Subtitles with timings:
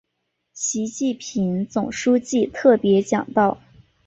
[0.55, 3.59] 习近平总书记特别讲到